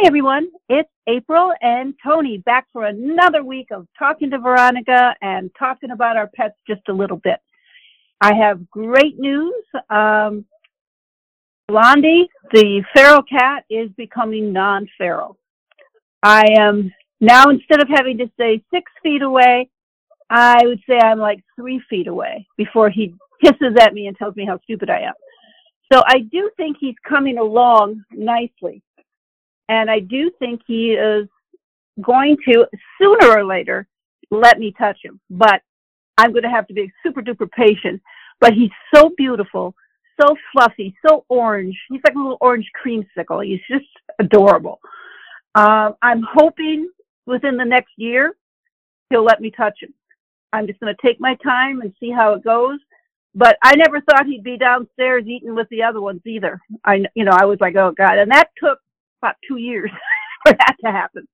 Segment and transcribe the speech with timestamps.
[0.00, 0.48] Hi, everyone.
[0.70, 6.16] It's April and Tony back for another week of talking to Veronica and talking about
[6.16, 7.38] our pets just a little bit.
[8.18, 9.62] I have great news.
[9.90, 10.46] Um,
[11.68, 15.36] Blondie, the feral cat, is becoming non feral.
[16.22, 16.90] I am
[17.20, 19.68] now, instead of having to stay six feet away,
[20.30, 24.34] I would say I'm like three feet away before he hisses at me and tells
[24.34, 25.14] me how stupid I am.
[25.92, 28.82] So I do think he's coming along nicely.
[29.70, 31.28] And I do think he is
[32.02, 32.66] going to,
[33.00, 33.86] sooner or later,
[34.32, 35.20] let me touch him.
[35.30, 35.62] But
[36.18, 38.02] I'm going to have to be super duper patient.
[38.40, 39.76] But he's so beautiful,
[40.20, 41.78] so fluffy, so orange.
[41.88, 43.46] He's like a little orange creamsicle.
[43.46, 44.80] He's just adorable.
[45.54, 46.90] Um, I'm hoping
[47.26, 48.34] within the next year
[49.08, 49.94] he'll let me touch him.
[50.52, 52.80] I'm just going to take my time and see how it goes.
[53.36, 56.60] But I never thought he'd be downstairs eating with the other ones either.
[56.84, 58.18] I, you know, I was like, oh God.
[58.18, 58.80] And that took
[59.22, 59.90] about two years
[60.46, 61.26] for that to happen.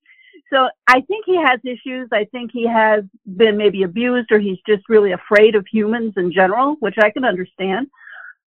[0.52, 2.08] So I think he has issues.
[2.12, 3.02] I think he has
[3.36, 7.24] been maybe abused or he's just really afraid of humans in general, which I can
[7.24, 7.88] understand.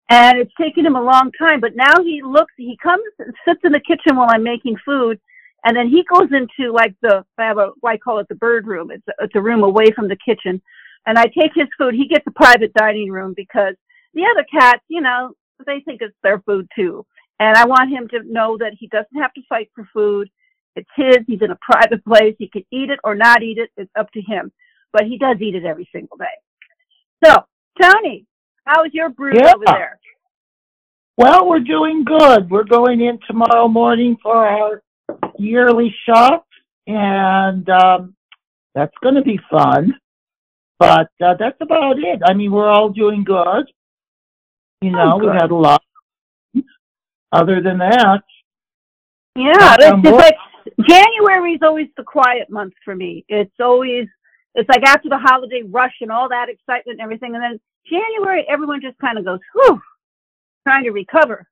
[0.09, 3.03] And it's taken him a long time, but now he looks, he comes,
[3.47, 5.19] sits in the kitchen while I'm making food
[5.65, 8.65] and then he goes into like the, I have a, I call it the bird
[8.67, 8.91] room.
[8.91, 10.61] It's a, it's a room away from the kitchen.
[11.05, 11.93] And I take his food.
[11.93, 13.75] He gets a private dining room because
[14.13, 15.33] the other cats, you know,
[15.65, 17.05] they think it's their food too.
[17.39, 20.29] And I want him to know that he doesn't have to fight for food.
[20.75, 21.17] It's his.
[21.27, 22.35] He's in a private place.
[22.37, 23.69] He can eat it or not eat it.
[23.77, 24.51] It's up to him.
[24.91, 26.25] But he does eat it every single day.
[27.25, 27.35] So,
[27.81, 28.25] Tony,
[28.65, 29.53] how is your brood Yeah.
[29.55, 29.99] over there?
[31.17, 32.49] Well, we're doing good.
[32.49, 34.81] We're going in tomorrow morning for our
[35.37, 36.45] yearly shop,
[36.87, 38.15] and um,
[38.73, 39.93] that's going to be fun.
[40.79, 42.21] But uh, that's about it.
[42.25, 43.65] I mean, we're all doing good.
[44.81, 45.83] You know, Oh, we've had a lot.
[47.31, 48.23] Other than that,
[49.35, 50.35] Yeah, it's just like
[50.87, 53.25] January is always the quiet month for me.
[53.27, 54.07] It's always
[54.55, 58.45] it's like after the holiday rush and all that excitement and everything, and then January
[58.49, 59.79] everyone just kind of goes, whew,
[60.67, 61.47] trying to recover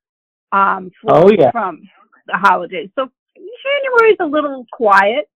[0.51, 1.51] um for, Oh, yeah.
[1.51, 1.81] from
[2.25, 2.89] the holidays.
[2.95, 5.29] So January's a little quiet.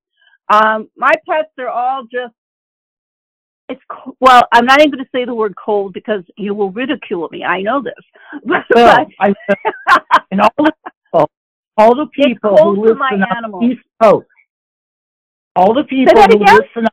[0.51, 2.34] Um, my pets are all just
[3.72, 3.82] it's
[4.20, 7.44] well, I'm not even going to say the word cold because you will ridicule me.
[7.44, 7.94] I know this,
[8.46, 9.34] but, well, I
[10.32, 11.30] and all the people,
[11.78, 13.64] all the people who my listen on animals.
[13.64, 14.28] East Coast,
[15.56, 16.56] all the people who again?
[16.56, 16.92] listen on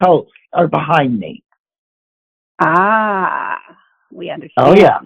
[0.00, 1.42] the coast are behind me.
[2.60, 3.58] Ah,
[4.12, 4.68] we understand.
[4.68, 4.98] Oh, yeah.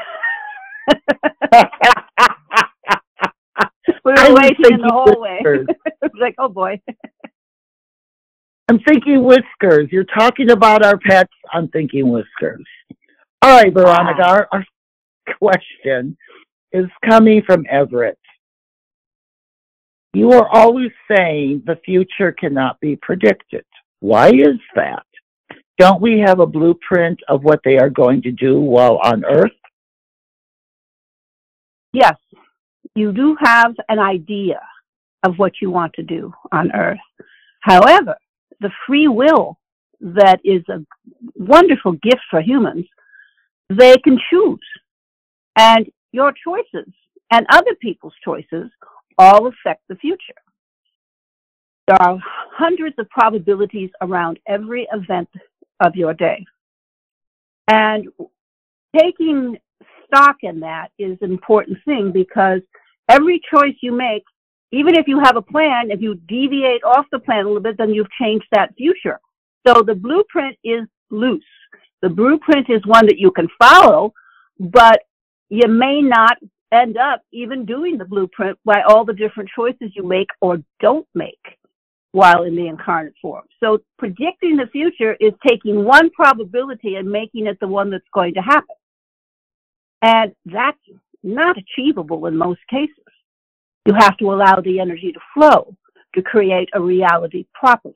[4.03, 5.41] We were waiting in the hallway.
[6.19, 6.81] like, oh boy.
[8.69, 9.89] I'm thinking whiskers.
[9.91, 11.33] You're talking about our pets.
[11.51, 12.65] I'm thinking whiskers.
[13.41, 14.23] All right, Veronica.
[14.23, 14.29] Ah.
[14.29, 14.65] Our, our
[15.37, 16.17] question
[16.71, 18.17] is coming from Everett.
[20.13, 23.65] You are always saying the future cannot be predicted.
[23.99, 25.05] Why is that?
[25.77, 29.51] Don't we have a blueprint of what they are going to do while on Earth?
[31.93, 32.15] Yes,
[32.95, 34.61] you do have an idea
[35.23, 36.99] of what you want to do on Earth.
[37.61, 38.15] However,
[38.59, 39.57] the free will
[40.01, 40.79] that is a
[41.35, 42.85] wonderful gift for humans,
[43.69, 44.59] they can choose.
[45.57, 46.91] And your choices
[47.31, 48.69] and other people's choices
[49.17, 50.41] all affect the future.
[51.87, 52.17] There are
[52.53, 55.29] hundreds of probabilities around every event
[55.81, 56.45] of your day.
[57.67, 58.07] And
[58.97, 59.57] taking
[60.05, 62.61] stock in that is an important thing because
[63.09, 64.23] every choice you make,
[64.71, 67.77] even if you have a plan, if you deviate off the plan a little bit,
[67.77, 69.19] then you've changed that future.
[69.67, 71.43] So the blueprint is loose.
[72.01, 74.13] The blueprint is one that you can follow,
[74.59, 75.01] but
[75.49, 76.37] you may not
[76.71, 81.07] end up even doing the blueprint by all the different choices you make or don't
[81.13, 81.59] make
[82.11, 83.45] while in the incarnate form.
[83.59, 88.33] So predicting the future is taking one probability and making it the one that's going
[88.33, 88.75] to happen.
[90.01, 90.79] And that's
[91.23, 92.95] not achievable in most cases.
[93.85, 95.75] You have to allow the energy to flow
[96.15, 97.95] to create a reality properly.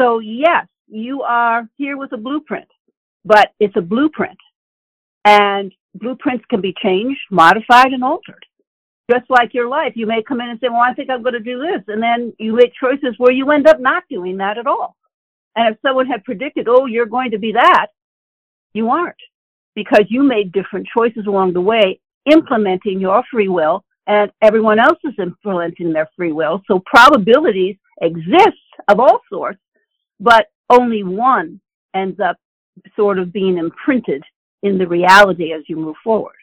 [0.00, 2.68] So yes, you are here with a blueprint,
[3.24, 4.38] but it's a blueprint.
[5.24, 8.45] And blueprints can be changed, modified, and altered.
[9.10, 11.34] Just like your life, you may come in and say, well, I think I'm going
[11.34, 11.82] to do this.
[11.86, 14.96] And then you make choices where you end up not doing that at all.
[15.54, 17.88] And if someone had predicted, oh, you're going to be that,
[18.74, 19.16] you aren't
[19.74, 22.00] because you made different choices along the way,
[22.30, 26.62] implementing your free will and everyone else is implementing their free will.
[26.66, 29.60] So probabilities exist of all sorts,
[30.20, 31.60] but only one
[31.94, 32.36] ends up
[32.94, 34.22] sort of being imprinted
[34.62, 36.34] in the reality as you move forward.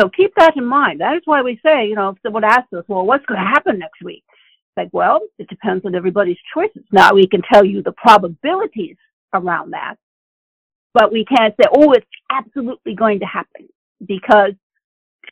[0.00, 1.00] So keep that in mind.
[1.00, 3.46] That is why we say, you know, if someone asks us, well, what's going to
[3.46, 4.24] happen next week?
[4.28, 6.82] It's like, well, it depends on everybody's choices.
[6.90, 8.96] Now we can tell you the probabilities
[9.32, 9.96] around that,
[10.94, 13.68] but we can't say, oh, it's absolutely going to happen
[14.06, 14.52] because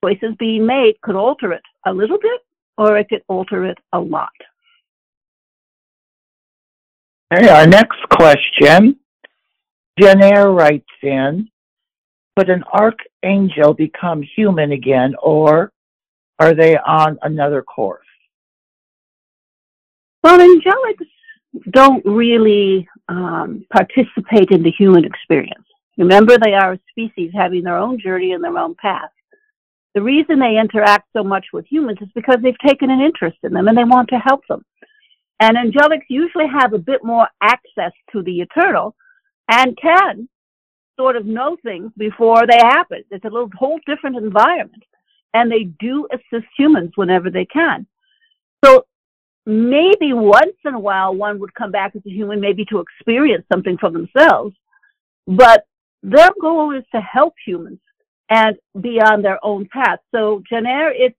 [0.05, 2.41] choices being made could alter it a little bit
[2.79, 4.31] or it could alter it a lot.
[7.35, 8.97] Okay, our next question.
[10.01, 11.49] Jenaire writes in,
[12.39, 12.63] could an
[13.23, 15.73] archangel become human again or
[16.39, 18.07] are they on another course?
[20.23, 21.07] Well, angelics
[21.71, 25.65] don't really um, participate in the human experience.
[25.99, 29.11] Remember, they are a species having their own journey and their own path.
[29.95, 33.53] The reason they interact so much with humans is because they've taken an interest in
[33.53, 34.65] them and they want to help them.
[35.39, 38.95] And angelics usually have a bit more access to the eternal
[39.51, 40.29] and can
[40.97, 43.03] sort of know things before they happen.
[43.11, 44.83] It's a little whole different environment.
[45.35, 47.87] And they do assist humans whenever they can.
[48.65, 48.85] So
[49.47, 53.45] maybe once in a while one would come back as a human, maybe to experience
[53.51, 54.55] something for themselves.
[55.27, 55.65] But
[56.03, 57.81] their goal is to help humans
[58.29, 60.01] and be on their own path.
[60.15, 61.17] So Jenaire, it's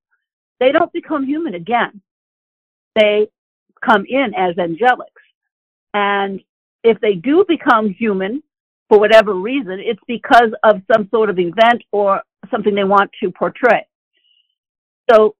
[0.59, 2.01] they don't become human again.
[2.95, 3.27] They
[3.83, 5.07] come in as angelics.
[5.93, 6.41] And
[6.83, 8.43] if they do become human
[8.93, 13.31] for whatever reason, it's because of some sort of event or something they want to
[13.31, 13.87] portray.
[15.09, 15.35] So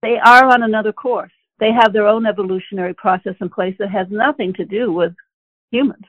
[0.00, 1.32] they are on another course.
[1.60, 5.12] They have their own evolutionary process in place that has nothing to do with
[5.70, 6.04] humans.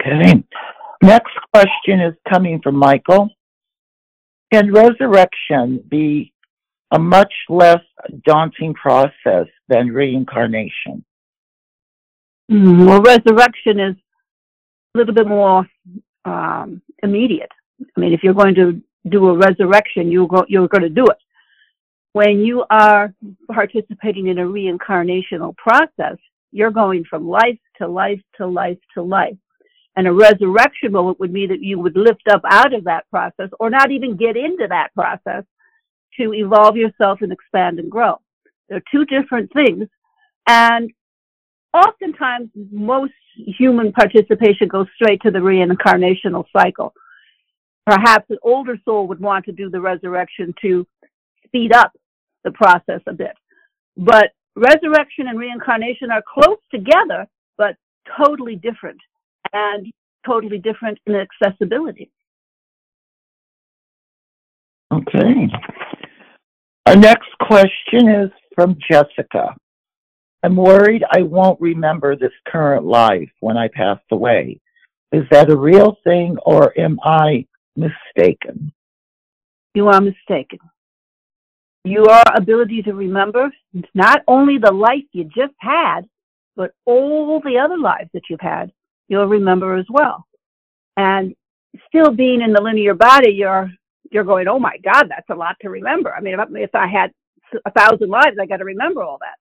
[0.00, 0.44] Okay.
[1.02, 3.28] Next question is coming from Michael.
[4.52, 6.32] Can resurrection be
[6.92, 7.82] a much less
[8.24, 11.04] daunting process than reincarnation?
[12.50, 13.96] Mm, well, resurrection is
[14.94, 15.66] a little bit more
[16.24, 17.50] um, immediate.
[17.80, 21.06] I mean, if you're going to do a resurrection, you go, you're going to do
[21.06, 21.18] it.
[22.12, 23.12] When you are
[23.52, 26.16] participating in a reincarnational process,
[26.50, 29.36] you're going from life to life to life to life.
[29.96, 33.50] And a resurrection moment would mean that you would lift up out of that process
[33.58, 35.44] or not even get into that process
[36.18, 38.20] to evolve yourself and expand and grow.
[38.68, 39.88] They're two different things.
[40.46, 40.90] And
[41.76, 46.94] oftentimes most human participation goes straight to the reincarnational cycle.
[47.84, 50.86] Perhaps an older soul would want to do the resurrection to
[51.46, 51.92] speed up
[52.44, 53.36] the process a bit.
[53.96, 57.76] But resurrection and reincarnation are close together, but
[58.18, 59.00] totally different
[59.52, 59.86] and
[60.26, 62.10] totally different in accessibility.
[64.92, 65.48] Okay.
[66.86, 69.54] Our next question is from Jessica.
[70.46, 74.60] I'm worried I won't remember this current life when I pass away.
[75.10, 78.72] Is that a real thing or am I mistaken?
[79.74, 80.60] You are mistaken.
[81.84, 83.50] Your ability to remember
[83.92, 86.02] not only the life you just had,
[86.54, 88.70] but all the other lives that you've had
[89.08, 90.28] you'll remember as well.
[90.96, 91.34] And
[91.88, 93.68] still being in the linear body, you're
[94.12, 96.14] you're going, oh my God, that's a lot to remember.
[96.14, 97.10] I mean, if I had
[97.64, 99.34] a thousand lives, I got to remember all that.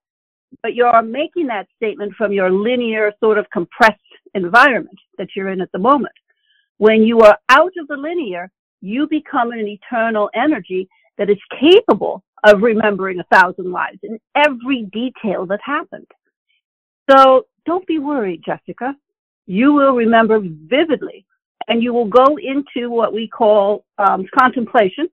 [0.62, 4.00] But you're making that statement from your linear, sort of compressed
[4.34, 6.14] environment that you're in at the moment.
[6.78, 12.24] When you are out of the linear, you become an eternal energy that is capable
[12.44, 16.08] of remembering a thousand lives in every detail that happened.
[17.10, 18.96] So don't be worried, Jessica
[19.46, 21.26] you will remember vividly
[21.68, 25.08] and you will go into what we call um, contemplation,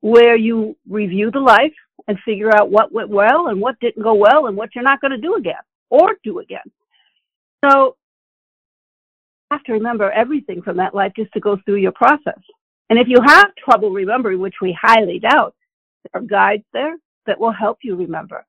[0.00, 1.74] where you review the life
[2.08, 5.00] and figure out what went well and what didn't go well and what you're not
[5.00, 5.54] going to do again
[5.90, 6.60] or do again.
[7.64, 7.96] So
[9.50, 12.40] you have to remember everything from that life just to go through your process.
[12.88, 15.54] And if you have trouble remembering, which we highly doubt,
[16.12, 18.44] there are guides there that will help you remember.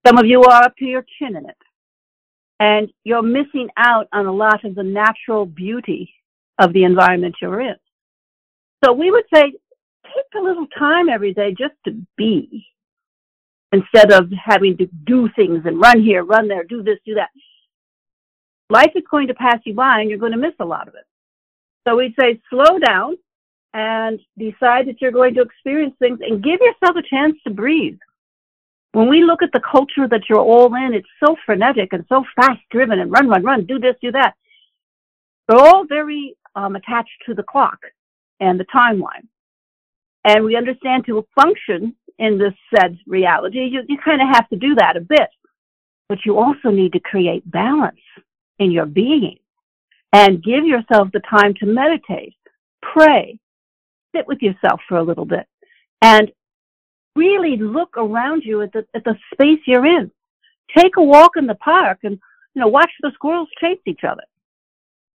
[0.09, 1.57] Some of you are up to your chin in it.
[2.59, 6.11] And you're missing out on a lot of the natural beauty
[6.57, 7.75] of the environment you're in.
[8.83, 12.65] So we would say, take a little time every day just to be
[13.71, 17.29] instead of having to do things and run here, run there, do this, do that.
[18.71, 20.95] Life is going to pass you by and you're going to miss a lot of
[20.95, 21.05] it.
[21.87, 23.15] So we'd say slow down
[23.75, 27.99] and decide that you're going to experience things and give yourself a chance to breathe.
[28.93, 32.23] When we look at the culture that you're all in, it's so frenetic and so
[32.35, 34.33] fast driven and run, run, run, do this, do that.
[35.47, 37.79] They're all very um, attached to the clock
[38.39, 39.27] and the timeline.
[40.25, 44.55] And we understand to function in this said reality, you, you kind of have to
[44.55, 45.29] do that a bit.
[46.09, 48.01] But you also need to create balance
[48.57, 49.37] in your being
[50.11, 52.33] and give yourself the time to meditate,
[52.81, 53.39] pray,
[54.15, 55.45] sit with yourself for a little bit
[56.01, 56.31] and
[57.15, 60.11] really look around you at the, at the space you're in.
[60.77, 62.19] Take a walk in the park and,
[62.53, 64.23] you know, watch the squirrels chase each other.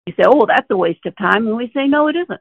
[0.07, 1.47] You say, oh, that's a waste of time.
[1.47, 2.41] And we say, no, it isn't.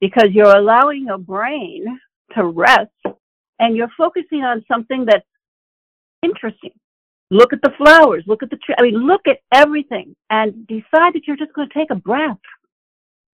[0.00, 2.00] Because you're allowing your brain
[2.34, 2.90] to rest
[3.58, 5.26] and you're focusing on something that's
[6.22, 6.72] interesting.
[7.30, 8.74] Look at the flowers, look at the tree.
[8.78, 12.36] I mean, look at everything and decide that you're just going to take a breath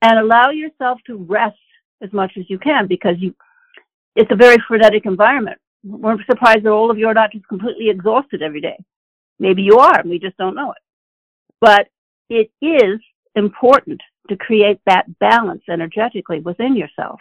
[0.02, 1.58] and allow yourself to rest
[2.02, 3.34] as much as you can because you,
[4.18, 5.58] it's a very frenetic environment.
[5.84, 8.78] We're surprised that all of you are not just completely exhausted every day.
[9.40, 10.84] Maybe you are, and we just don't know it.
[11.62, 11.88] But
[12.30, 13.00] it is
[13.36, 17.20] important to create that balance energetically within yourself.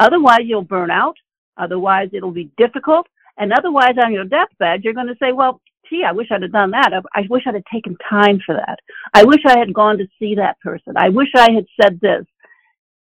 [0.00, 1.16] Otherwise, you'll burn out
[1.56, 3.06] Otherwise, it'll be difficult.
[3.38, 6.52] And otherwise, on your deathbed, you're going to say, well, gee, I wish I'd have
[6.52, 6.92] done that.
[7.14, 8.78] I wish I'd have taken time for that.
[9.14, 10.94] I wish I had gone to see that person.
[10.96, 12.24] I wish I had said this.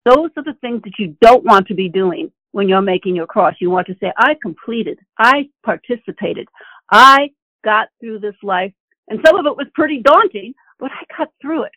[0.05, 3.27] Those are the things that you don't want to be doing when you're making your
[3.27, 3.53] cross.
[3.59, 4.97] You want to say, I completed.
[5.19, 6.47] I participated.
[6.89, 7.31] I
[7.65, 8.71] got through this life.
[9.09, 11.73] And some of it was pretty daunting, but I got through it.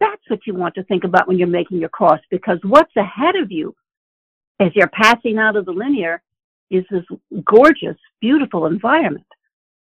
[0.00, 3.36] That's what you want to think about when you're making your cross because what's ahead
[3.36, 3.72] of you
[4.58, 6.20] as you're passing out of the linear
[6.72, 7.04] is this
[7.44, 9.26] gorgeous, beautiful environment.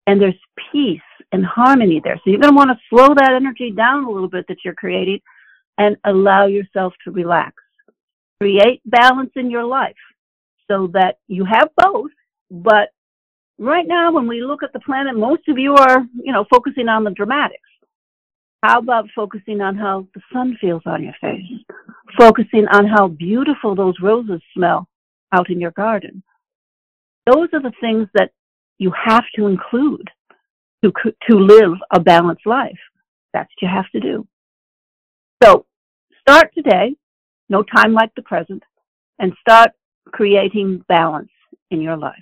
[0.07, 0.39] And there's
[0.71, 1.01] peace
[1.33, 2.21] and harmony there.
[2.23, 4.75] So you're going to want to slow that energy down a little bit that you're
[4.75, 5.19] creating
[5.79, 7.64] and allow yourself to relax.
[8.41, 9.97] Create balance in your life
[10.69, 12.11] so that you have both.
[12.51, 12.91] But
[13.59, 16.89] right now, when we look at the planet, most of you are, you know, focusing
[16.89, 17.61] on the dramatics.
[18.63, 21.43] How about focusing on how the sun feels on your face?
[22.19, 24.89] Focusing on how beautiful those roses smell
[25.33, 26.23] out in your garden.
[27.27, 28.31] Those are the things that
[28.79, 30.09] you have to include
[30.83, 30.93] to,
[31.31, 32.79] to live a balanced life.
[33.33, 34.27] That's what you have to do.
[35.43, 35.67] So
[36.21, 36.97] start today,
[37.49, 38.63] no time like the present,
[39.19, 39.71] and start
[40.09, 41.31] creating balance
[41.71, 42.15] in your life.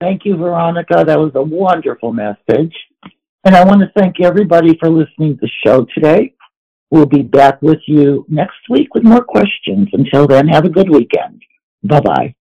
[0.00, 1.04] Thank you, Veronica.
[1.06, 2.74] That was a wonderful message.
[3.44, 6.34] And I want to thank everybody for listening to the show today.
[6.90, 9.88] We'll be back with you next week with more questions.
[9.92, 11.42] Until then, have a good weekend.
[11.82, 12.34] Bye bye.